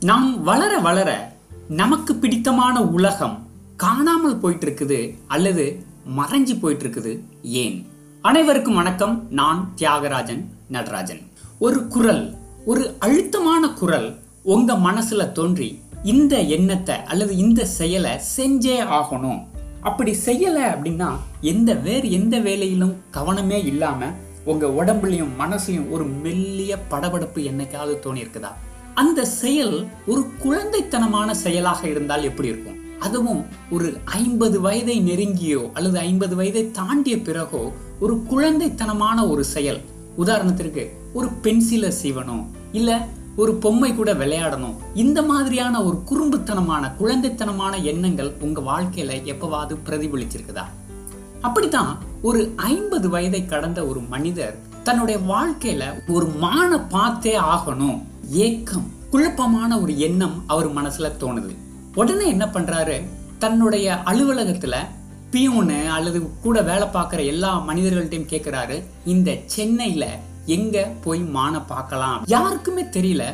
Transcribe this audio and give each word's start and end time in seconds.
நாம் 0.00 0.42
வளர 0.42 0.78
வளர 0.78 1.32
நமக்கு 1.68 2.14
பிடித்தமான 2.14 2.82
உலகம் 2.82 3.46
காணாமல் 3.76 4.36
போயிட்டு 4.36 4.66
இருக்குது 4.66 5.14
அல்லது 5.26 5.84
மறைஞ்சு 6.16 6.60
போயிட்டு 6.60 6.84
இருக்குது 6.84 7.20
ஏன்? 7.42 7.86
அனைவருக்கும் 8.20 8.74
வணக்கம். 8.74 9.26
நான் 9.30 9.72
தியாகராஜன் 9.76 10.44
நடராஜன். 10.68 11.30
ஒரு 11.58 11.86
குரல் 11.86 12.36
ஒரு 12.64 12.96
அழுத்தமான 12.98 13.68
குரல் 13.68 14.18
உங்க 14.42 14.74
மனசுல 14.74 15.32
தோன்றி 15.32 15.82
இந்த 16.02 16.40
எண்ணத்தை 16.40 16.96
அல்லது 17.04 17.36
இந்த 17.36 17.64
செயலை 17.64 18.20
செஞ்சே 18.36 18.80
ஆகணும். 18.80 19.46
அப்படி 19.80 20.16
செய்யலை 20.26 20.62
அப்படின்னா 20.62 21.10
எந்த 21.40 21.74
வேறு 21.74 22.10
எந்த 22.10 22.38
வேலையிலும் 22.38 22.96
கவனமே 23.12 23.64
இல்லாமல் 23.64 24.12
உங்கள் 24.44 24.70
உடம்புலையும் 24.70 25.34
மனசையும் 25.38 25.90
ஒரு 25.90 26.04
மெல்லிய 26.04 26.78
படபடப்பு 26.90 27.36
என்னைக்காவது 27.36 27.96
தோணி 28.04 28.16
இருக்குதா 28.16 28.52
அந்த 29.00 29.24
செயல் 29.24 29.86
ஒரு 30.06 30.22
குழந்தைத்தனமான 30.44 31.30
செயலாக 31.30 31.88
இருந்தால் 31.88 32.22
எப்படி 32.22 32.48
இருக்கும்? 32.48 32.78
அதுவும் 32.98 33.46
ஒரு 33.70 33.96
ஐம்பது 34.04 34.60
வயதை 34.60 34.96
நெருங்கியோ 35.00 35.72
அல்லது 35.72 35.98
ஐம்பது 35.98 36.36
வயதை 36.36 36.70
தாண்டிய 36.70 37.20
பிறகோ 37.20 37.72
ஒரு 38.00 38.22
குழந்தைத்தனமான 38.30 39.28
ஒரு 39.28 39.44
செயல். 39.44 39.80
உதாரணத்திற்கு 40.18 40.88
ஒரு 41.12 41.28
பென்சிலை 41.42 41.92
சீவனும் 42.02 42.46
இல்ல 42.72 43.06
ஒரு 43.36 43.54
பொம்மை 43.54 43.94
கூட 43.94 44.14
விளையாடணும். 44.14 44.76
இந்த 44.94 45.22
மாதிரியான 45.22 45.84
ஒரு 45.84 46.02
குறும்புத்தனமான 46.10 46.92
குழந்தைத்தனமான 47.00 47.82
எண்ணங்கள் 47.82 48.32
உங்க 48.40 48.60
வாழ்க்கையில 48.60 49.20
எப்பவாவது 49.24 49.76
பிரதிபலிச்சிருக்குதா? 49.86 50.64
அப்படித்தான் 51.40 51.98
ஒரு 52.22 52.52
ஐம்பது 52.56 53.08
வயதை 53.08 53.46
கடந்த 53.46 53.86
ஒரு 53.86 54.00
மனிதர் 54.00 54.66
தன்னுடைய 54.82 55.20
வாழ்க்கையில 55.20 55.84
ஒரு 56.08 56.26
மான 56.26 56.80
பார்த்தே 56.80 57.38
ஆகணும். 57.38 58.02
ஏக்கம் 58.30 58.90
குழப்பமான 59.10 59.80
ஒரு 59.80 59.98
எண்ணம் 59.98 60.44
அவர் 60.46 60.74
மனசுல 60.74 61.10
தோணுது. 61.20 61.54
உடனே 61.94 62.28
என்ன 62.28 62.44
பண்றாரு? 62.44 63.02
தன்னுடைய 63.38 64.02
அலுவலகத்துல 64.04 64.76
பியூனு 65.30 65.86
அல்லது 65.88 66.40
கூட 66.42 66.62
வேலை 66.62 66.88
பார்க்குற 66.88 67.26
எல்லா 67.26 67.66
மனிதர்கள்ட்டையும் 67.68 68.30
கேட்குறாரு 68.30 68.82
இந்த 69.04 69.38
சென்னையில 69.46 70.18
எங்க 70.46 70.92
போய் 71.04 71.22
மானை 71.34 71.62
பார்க்கலாம்? 71.66 72.22
யாருக்குமே 72.26 72.82
தெரியல. 72.82 73.24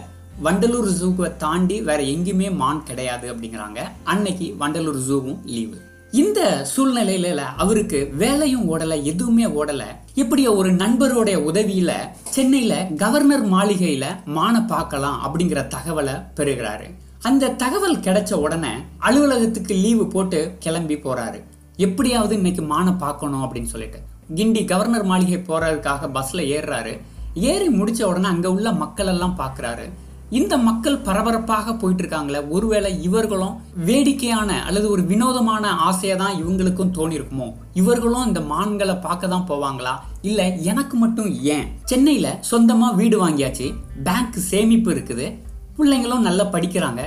வண்டலூர் 0.45 0.89
ஜூவை 1.01 1.37
தாண்டி 1.37 1.83
வேற 1.83 2.03
எங்கேயுமே 2.03 2.55
மான் 2.55 2.83
கிடையாது 2.83 3.35
அப்படிங்கிறாங்க. 3.35 3.79
அன்னைக்கு 4.05 4.57
வண்டலூர் 4.61 5.03
ஜூவும் 5.09 5.45
லீவு. 5.45 5.81
இந்த 6.21 6.67
சூழ்நிலையில 6.73 7.37
அவருக்கு 7.37 8.11
வேலையும் 8.17 8.67
ஓடல 8.73 9.03
எதுவுமே 9.03 9.47
ஓடல. 9.47 9.83
இப்படிய 10.15 10.55
ஒரு 10.55 10.73
நண்பருடைய 10.73 11.37
உதவியில 11.51 11.93
சென்னையில 12.25 12.75
கவர்னர் 12.97 13.53
மாளிகையில 13.53 14.05
மான 14.25 14.63
பார்க்கலாம் 14.63 15.19
அப்படிங்கிற 15.25 15.61
தகவலை 15.75 16.15
பெறுகிறாரு. 16.37 16.87
அந்த 17.21 17.49
தகவல் 17.49 17.99
கிடைச்ச 17.99 18.33
உடனே 18.33 18.73
அலுவலகத்துக்கு 18.99 19.75
லீவு 19.75 20.07
போட்டு 20.07 20.57
கிளம்பி 20.59 20.97
போறாரு. 20.97 21.41
எப்படியாவது 21.77 22.35
இன்னைக்கு 22.35 22.63
மானை 22.63 22.99
பார்க்கணும் 22.99 23.43
அப்படின்னு 23.43 23.73
சொல்லிட்டு. 23.75 23.99
கிண்டி 24.35 24.65
கவர்னர் 24.65 25.05
மாளிகை 25.05 25.43
போறதுக்காக 25.49 26.11
பஸ்ல 26.15 26.45
ஏறுறாரு. 26.57 27.01
ஏறி 27.35 27.69
முடிச்ச 27.69 28.03
உடனே 28.03 28.27
அங்க 28.27 28.53
உள்ள 28.53 28.73
மக்கள் 28.73 29.07
எல்லாம் 29.07 29.39
பாக்குறாரு 29.39 29.87
இந்த 30.31 30.57
மக்கள் 30.59 30.99
பரபரப்பாக 30.99 31.75
போயிட்டு 31.75 32.03
இருக்காங்களே 32.03 32.49
ஒருவேளை 32.49 33.03
இவர்களும் 33.03 33.61
வேடிக்கையான 33.75 34.63
அல்லது 34.63 34.91
ஒரு 34.91 35.03
வினோதமான 35.03 35.71
ஆசையை 35.71 36.17
தான் 36.17 36.45
இவங்களுக்கும் 36.45 36.95
தோணிருக்குமோ? 36.99 37.53
இவர்களும் 37.75 38.27
இந்த 38.27 38.41
மான்களை 38.41 38.95
பார்க்க 38.95 39.27
தான் 39.27 39.47
போவாங்களா? 39.49 39.95
இல்ல 40.23 40.49
எனக்கு 40.49 40.97
மட்டும் 40.97 41.35
ஏன்? 41.35 41.79
சென்னையில 41.85 42.41
சொந்தமா 42.51 42.95
வீடு 42.95 43.29
வாங்கியாச்சு 43.29 43.75
பேங்க் 44.05 44.41
சேமிப்பு 44.51 44.91
இருக்குது 44.91 45.37
பிள்ளைங்களும் 45.79 46.21
நல்லா 46.21 46.45
படிக்கிறாங்க 46.45 47.03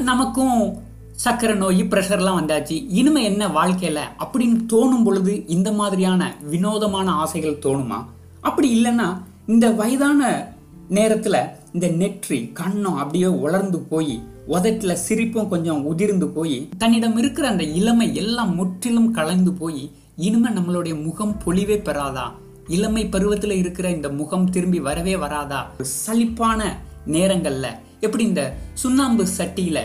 நமக்கும் 0.00 0.82
சக்கரை 1.24 1.54
நோய் 1.54 1.82
ப்ரெஷர்லாம் 1.82 2.40
வந்தாச்சு 2.40 2.86
இனிமே 2.88 3.24
என்ன 3.24 3.48
வாழ்க்கையில? 3.48 4.00
அப்படின்னு 4.20 4.66
தோணும் 4.72 5.02
பொழுது 5.02 5.46
இந்த 5.46 5.72
மாதிரியான 5.72 6.34
வினோதமான 6.42 7.10
ஆசைகள் 7.10 7.62
தோணுமா? 7.64 8.04
அப்படி 8.40 8.82
இல்லைன்னா 8.82 9.22
இந்த 9.46 9.70
வயதான 9.70 10.48
நேரத்தில் 10.88 11.38
இந்த 11.74 11.88
நெற்றி 11.88 12.50
கண்ணம் 12.54 12.94
அப்படியே 12.94 13.26
உலர்ந்து 13.26 13.78
போய் 13.78 14.22
உதட்டில் 14.46 14.94
சிரிப்பும் 14.94 15.48
கொஞ்சம் 15.48 15.84
உதிர்ந்து 15.84 16.28
போய் 16.28 16.68
தன்னிடம் 16.78 17.16
இருக்கிற 17.16 17.48
அந்த 17.48 17.64
இளமை 17.64 18.14
எல்லாம் 18.14 18.54
முற்றிலும் 18.54 19.10
கலந்து 19.10 19.52
போய் 19.52 19.90
இனிமே 20.16 20.48
நம்மளுடைய 20.48 21.02
முகம் 21.02 21.40
பொழிவே 21.46 21.76
பெறாதா? 21.78 22.32
இளமை 22.68 23.06
பருவத்தில் 23.06 23.50
இருக்கிற 23.50 23.90
இந்த 23.90 24.08
முகம் 24.08 24.50
திரும்பி 24.50 24.80
வரவே 24.80 25.16
வராதா? 25.16 25.70
ஒரு 25.78 25.88
சலிப்பான 26.06 26.62
நேரங்களில் 27.06 27.70
எப்படி 28.00 28.24
இந்த 28.24 28.56
சுண்ணாம்பு 28.74 29.26
சட்டியில 29.38 29.80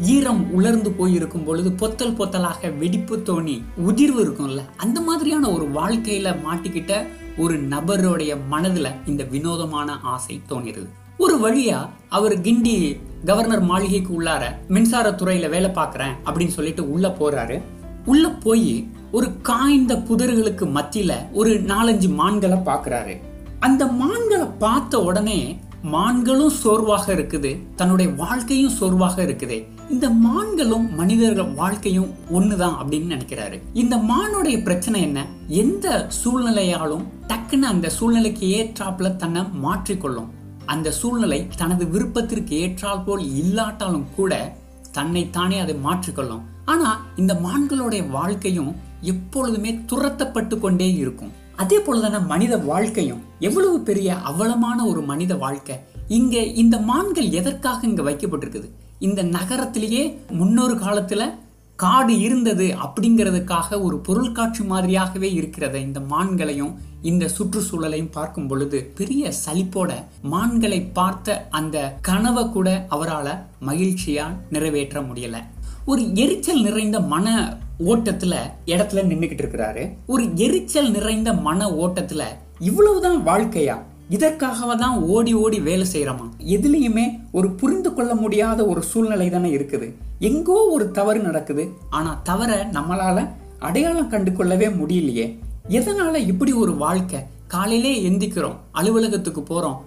ஈரம் 0.00 0.52
உலர்ந்து 0.52 0.92
போயிருக்கும் 0.92 1.44
பொழுது 1.44 1.72
பொத்தல் 1.72 2.16
பொத்தலாக 2.16 2.78
வெடிப்பு 2.78 3.16
தோணி 3.16 3.62
உதிர்வு 3.76 4.26
இருக்கும்ல 4.26 4.60
அந்த 4.76 5.00
மாதிரியான 5.00 5.50
ஒரு 5.50 5.64
வாழ்க்கையில 5.64 6.36
மாட்டிக்கிட்ட 6.44 7.06
ஒரு 7.38 7.62
நபருடைய 7.62 8.36
மனதுல 8.50 8.88
இந்த 9.06 9.24
வினோதமான 9.24 9.98
ஆசை 10.02 10.40
தோணிருது. 10.48 10.88
ஒரு 11.22 11.34
வழியா 11.42 11.88
அவர் 12.08 12.40
கிண்டி 12.40 13.00
கவர்னர் 13.24 13.60
மாளிகைக்கு 13.60 14.20
உள்ளார 14.20 14.44
மின்சாரத்துறையில 14.68 15.48
வேலை 15.48 15.70
பார்க்கறேன் 15.70 16.14
அப்படின்னு 16.24 16.48
சொல்லிட்டு 16.48 16.92
உள்ள 16.92 17.08
போறாரு. 17.08 17.62
உள்ள 18.06 18.28
போய் 18.28 18.88
ஒரு 19.12 19.40
காய்ந்த 19.40 19.94
புதர்களுக்கு 19.94 20.66
மத்தியில 20.78 21.12
ஒரு 21.32 21.52
நாலஞ்சு 21.52 22.14
மான்களை 22.14 22.58
பார்க்குறாரு. 22.58 23.14
அந்த 23.60 23.86
மான்களை 23.86 24.46
பார்த்த 24.58 25.02
உடனே 25.02 25.58
மான்களும் 25.92 26.56
சோர்வாக 26.62 27.14
இருக்குது 27.14 27.58
தன்னுடைய 27.76 28.12
வாழ்க்கையும் 28.12 28.76
சோர்வாக 28.80 29.22
இருக்குது. 29.22 29.64
இந்த 29.90 30.08
மான்களும் 30.08 30.94
மனிதர்கள் 30.94 31.54
வாழ்க்கையும் 31.54 32.10
ஒண்ணுதான் 32.34 32.76
அப்படின்னு 32.80 33.14
நினைக்கிறாரு. 33.14 33.58
இந்த 33.72 33.96
மானுடைய 33.96 34.62
பிரச்சனை 34.62 35.02
என்ன? 35.02 35.26
எந்த 35.48 36.06
சூழ்நிலையாலும் 36.08 37.04
டக்குன்னு 37.28 37.72
அந்த 37.74 37.88
சூழ்நிலைக்கு 37.88 38.46
ஏற்றாப்புல 38.60 39.16
தன்னை 39.16 39.42
மாற்றிக்கொள்ளும். 39.42 40.40
அந்த 40.66 40.90
சூழ்நிலை 40.90 41.48
தனது 41.56 41.86
விருப்பத்திற்கு 41.86 42.58
ஏற்றால் 42.58 43.02
போல் 43.02 43.34
இல்லாட்டாலும் 43.34 44.06
கூட 44.16 44.56
தன்னைத்தானே 44.92 45.58
அதை 45.58 45.74
மாற்றிக்கொள்ளும். 45.84 46.40
ஆனா 46.64 47.06
இந்த 47.16 47.34
மான்களுடைய 47.34 48.10
வாழ்க்கையும் 48.10 48.76
எப்பொழுதுமே 49.00 49.74
துரத்தப்பட்டு 49.74 50.58
கொண்டே 50.58 50.94
இருக்கும். 50.94 51.32
அதே 51.56 51.78
போலதான 51.78 52.26
மனித 52.26 52.56
வாழ்க்கையும் 52.56 53.22
எவ்வளவு 53.38 53.80
பெரிய 53.80 54.14
அவலமான 54.14 54.86
ஒரு 54.86 55.02
மனித 55.02 55.34
வாழ்க்கை. 55.34 55.76
இங்க 56.08 56.38
இந்த 56.38 56.78
மான்கள் 56.78 57.30
எதற்காக 57.30 57.86
இங்க 57.86 58.02
வைக்கப்பட்டிருக்குது? 58.02 58.68
இந்த 58.98 59.22
நகரத்திலேயே 59.22 60.18
முன்னொரு 60.30 60.74
காலத்துல 60.74 61.30
காடு 61.76 62.18
இருந்தது 62.18 62.74
அப்படிங்கிறதுக்காக 62.84 63.82
ஒரு 63.82 63.98
பொருள் 63.98 64.32
காட்சி 64.32 64.64
மாதிரியாகவே 64.64 65.28
இருக்கிறத 65.40 65.74
இந்த 65.74 66.00
மான்களையும் 66.00 66.74
இந்த 67.02 67.28
சுற்றுச்சூழலையும் 67.38 68.12
பார்க்கும் 68.12 68.46
பொழுது 68.46 68.92
பெரிய 68.94 69.32
சலிப்போட 69.44 69.92
மான்களை 70.22 70.80
பார்த்த 70.80 71.46
அந்த 71.50 71.94
கனவை 72.00 72.48
கூட 72.48 72.86
அவரால் 72.88 73.44
மகிழ்ச்சியா 73.66 74.24
நிறைவேற்ற 74.50 75.02
முடியல. 75.02 75.36
ஒரு 75.84 76.14
எரிச்சல் 76.14 76.62
நிறைந்த 76.62 77.00
மன 77.00 77.56
ஓட்டத்துல 77.86 78.36
இடத்துல 78.66 79.02
நின்றுக்கிட்டு 79.06 79.42
இருக்கிறாரு. 79.42 79.94
ஒரு 80.06 80.30
எரிச்சல் 80.34 80.90
நிறைந்த 80.90 81.32
மன 81.32 81.66
ஓட்டத்துல 81.66 82.22
இவ்வளவுதான் 82.58 83.26
வாழ்க்கையா? 83.26 83.78
இதற்காக 84.08 84.74
தான் 84.74 84.98
ஓடி 84.98 85.34
ஓடி 85.34 85.60
வேலை 85.60 85.86
செய்யறோமா? 85.92 86.30
எதுலேயுமே 86.38 87.20
ஒரு 87.32 87.50
புரிந்து 87.50 87.94
கொள்ள 87.94 88.14
முடியாத 88.14 88.66
ஒரு 88.66 88.82
சூழ்நிலை 88.82 89.30
தானே 89.30 89.56
இருக்குது. 89.56 89.94
எங்கோ 90.18 90.52
ஒரு 90.52 90.90
தவறு 90.90 91.20
நடக்குது. 91.20 91.68
ஆனா 91.90 92.20
தவற 92.24 92.64
நம்மளால 92.64 93.28
அடையாளம் 93.58 94.08
கண்டு 94.08 94.32
கொள்ளவே 94.32 94.66
முடியலையே. 94.66 95.38
எதனால் 95.64 96.26
இப்படி 96.26 96.52
ஒரு 96.52 96.74
வாழ்க்கை? 96.74 97.20
காலையிலே 97.46 98.10
எந்திக்கிறோம் 98.10 98.56
அலுவலகத்துக்கு 98.72 99.42
போகிறோம் 99.42 99.84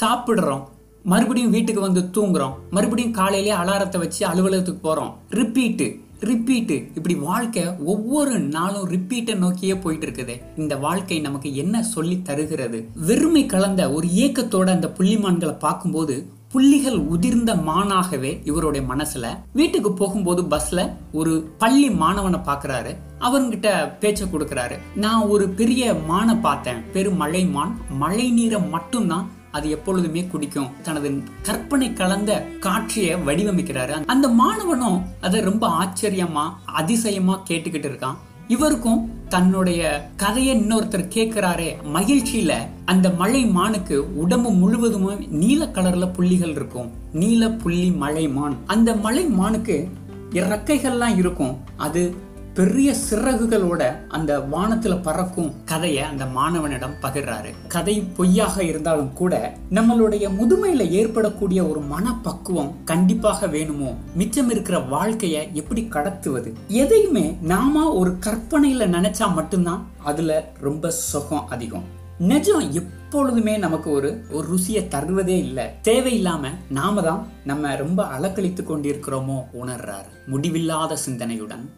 சாப்பிட்றோம் 0.00 0.62
மறுபடியும் 1.02 1.50
வீட்டுக்கு 1.50 1.80
வந்து 1.80 2.00
தூங்குறோம் 2.00 2.52
மறுபடியும் 2.70 3.12
காலையிலே 3.12 3.52
அலாரத்தை 3.52 3.98
வச்சு 3.98 4.26
அலுவலகத்துக்கு 4.26 4.80
போகிறோம் 4.80 5.14
ரிப்பீட்டு 5.30 6.04
ரிப்பீட்டு 6.20 6.88
இப்படி 6.94 7.14
வாழ்க்கை 7.14 7.66
ஒவ்வொரு 7.84 8.38
நாளும் 8.38 8.90
ரிப்பீட்டை 8.90 9.34
நோக்கியே 9.34 9.74
போயிட்டு 9.74 10.06
இருக்குது 10.06 10.40
இந்த 10.56 10.76
வாழ்க்கை 10.76 11.20
நமக்கு 11.20 11.54
என்ன 11.56 11.82
சொல்லி 11.82 12.22
தருகிறது? 12.22 12.88
வெறுமை 12.94 13.46
கலந்த 13.46 13.92
ஒரு 13.92 14.06
ஏக்கத்தோட 14.06 14.68
அந்த 14.68 14.92
புள்ளிமான்களை 14.98 15.58
பார்க்கும்போது 15.58 16.26
புள்ளிகள் 16.56 16.98
உதிர்ந்த 16.98 17.54
மானாகவே 17.54 18.40
இவருடைய 18.44 18.86
மனசுல 18.94 19.38
வீட்டுக்கு 19.52 19.92
போகும்போது 19.92 20.42
பஸ்ல 20.42 20.96
ஒரு 21.12 21.54
பள்ளி 21.58 21.88
மாணவனை 21.88 22.40
பாக்குறாரு. 22.44 22.96
அவர்கிட்ட 23.20 23.92
பேச்ச 24.00 24.18
கொடுக்கறாரு. 24.32 24.78
நான் 24.94 25.22
ஒரு 25.22 25.48
பெரிய 25.48 25.92
மானை 25.92 26.40
பார்த்தேன். 26.40 26.90
பெருமழை 26.92 27.46
மான் 27.46 27.78
மழை 27.90 28.30
நீரை 28.30 28.60
மட்டும்தான் 28.60 29.30
அது 29.52 29.70
எப்பொழுதுமே 29.70 30.24
குடிக்கும். 30.24 30.70
தனது 30.82 31.22
கற்பனை 31.42 31.92
கலந்த 31.92 32.46
காட்சியை 32.60 33.14
வடிவமைக்கிறாரு. 33.14 34.04
அந்த 34.06 34.28
மாணவனும் 34.28 35.02
அதை 35.20 35.40
ரொம்ப 35.40 35.68
ஆச்சரியமா 35.68 36.50
அதிசயமா 36.64 37.40
கேட்டுக்கிட்டு 37.48 37.90
இருக்கான். 37.92 38.16
இவருக்கும் 38.48 39.15
தன்னுடைய 39.28 40.10
கதையை 40.16 40.56
இன்னொருத்தர் 40.56 41.10
கேட்கிறாரே 41.14 41.76
மகிழ்ச்சியில 41.94 42.52
அந்த 42.84 43.10
மலை 43.10 43.46
மானுக்கு 43.46 44.16
உடம்பு 44.16 44.50
முழுவதுமே 44.50 45.26
நீல 45.28 45.64
கலர்ல 45.64 46.12
புள்ளிகள் 46.12 46.50
இருக்கும். 46.50 46.90
நீல 47.12 47.50
புள்ளி 47.50 47.90
மழை 47.90 48.28
மான். 48.28 48.56
அந்த 48.66 48.94
மலை 48.94 49.24
மானுக்கு 49.26 49.88
இறக்கைகள்லாம் 50.30 51.16
இருக்கும். 51.16 51.56
அது 51.76 52.14
பெரிய 52.56 52.94
சிறகுகளோட 53.10 54.08
அந்த 54.08 54.38
வானத்துல 54.38 55.02
பறக்கும் 55.02 55.52
கதையை 55.64 56.02
அந்த 56.02 56.26
மாணவனிடம் 56.26 56.94
பகிர்றாரு. 57.02 57.54
கதை 57.68 58.00
பொய்யாக 58.00 58.64
இருந்தாலும் 58.64 59.12
கூட 59.12 59.56
நம்மளுடைய 59.70 60.30
முதுமையில 60.40 60.88
ஏற்படக்கூடிய 60.88 61.66
ஒரு 61.66 61.80
மனப்பக்குவம் 61.80 62.74
கண்டிப்பாக 62.84 63.46
வேணுமோ? 63.46 63.96
மிச்சம் 64.14 64.50
இருக்கிற 64.50 64.78
வாழ்க்கைய 64.78 65.52
எப்படி 65.52 65.88
கடத்துவது? 65.90 66.52
எதையுமே 66.68 67.36
நாம 67.42 67.92
ஒரு 67.92 68.16
கற்பனையில 68.26 68.86
நினைச்சா 68.86 69.34
மட்டும்தான் 69.34 69.86
அதுல 70.04 70.52
ரொம்ப 70.60 70.90
சுகம் 70.90 71.48
அதிகம். 71.48 71.84
நிஜம் 72.18 72.72
எப்பொழுதுமே 72.72 73.56
நமக்கு 73.56 73.90
ஒரு 73.90 74.24
ஒரு 74.30 74.48
ருசியை 74.54 74.88
தருவதே 74.88 75.38
இல்லை. 75.38 75.64
தேவையில்லாம 75.84 76.48
நாம 76.68 77.02
தான் 77.02 77.26
நம்ம 77.44 77.76
ரொம்ப 77.76 78.04
அலக்களித்து 78.18 78.62
கொண்டிருக்கிறோமோ? 78.62 79.44
உணர்றாரு. 79.62 80.26
முடிவில்லாத 80.26 80.96
சிந்தனையுடன். 81.08 81.68